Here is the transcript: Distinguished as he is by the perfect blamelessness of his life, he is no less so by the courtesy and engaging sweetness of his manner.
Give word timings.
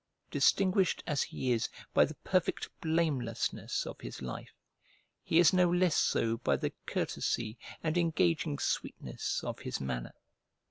Distinguished 0.31 1.03
as 1.05 1.21
he 1.21 1.51
is 1.51 1.69
by 1.93 2.05
the 2.05 2.15
perfect 2.23 2.69
blamelessness 2.81 3.85
of 3.85 3.99
his 4.01 4.19
life, 4.19 4.55
he 5.21 5.37
is 5.37 5.53
no 5.53 5.69
less 5.69 5.95
so 5.95 6.37
by 6.37 6.55
the 6.55 6.73
courtesy 6.87 7.59
and 7.83 7.95
engaging 7.99 8.57
sweetness 8.57 9.43
of 9.43 9.59
his 9.59 9.79
manner. 9.79 10.15